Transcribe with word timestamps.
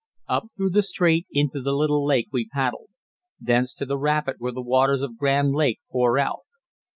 Up 0.27 0.45
through 0.57 0.71
the 0.71 0.81
strait 0.81 1.27
into 1.31 1.61
the 1.61 1.73
Little 1.73 2.03
Lake 2.03 2.27
we 2.31 2.47
paddled, 2.51 2.89
thence 3.39 3.71
to 3.75 3.85
the 3.85 3.99
rapid 3.99 4.37
where 4.39 4.51
the 4.51 4.59
waters 4.63 5.03
of 5.03 5.15
Grand 5.15 5.51
Lake 5.53 5.79
pour 5.91 6.17
out. 6.17 6.41